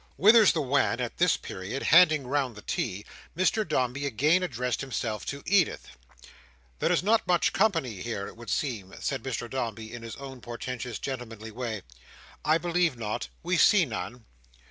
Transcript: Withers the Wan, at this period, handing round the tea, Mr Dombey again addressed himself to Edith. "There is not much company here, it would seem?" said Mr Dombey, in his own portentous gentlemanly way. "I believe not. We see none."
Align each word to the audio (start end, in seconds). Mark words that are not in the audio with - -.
Withers 0.17 0.51
the 0.53 0.63
Wan, 0.63 0.99
at 0.99 1.17
this 1.17 1.37
period, 1.37 1.83
handing 1.83 2.25
round 2.25 2.55
the 2.55 2.63
tea, 2.63 3.05
Mr 3.37 3.67
Dombey 3.67 4.07
again 4.07 4.41
addressed 4.41 4.81
himself 4.81 5.27
to 5.27 5.43
Edith. 5.45 5.89
"There 6.79 6.91
is 6.91 7.03
not 7.03 7.27
much 7.27 7.53
company 7.53 8.01
here, 8.01 8.25
it 8.27 8.35
would 8.35 8.49
seem?" 8.49 8.95
said 8.99 9.21
Mr 9.21 9.47
Dombey, 9.47 9.93
in 9.93 10.01
his 10.01 10.15
own 10.15 10.41
portentous 10.41 10.97
gentlemanly 10.97 11.51
way. 11.51 11.83
"I 12.43 12.57
believe 12.57 12.97
not. 12.97 13.27
We 13.43 13.57
see 13.57 13.85
none." 13.85 14.25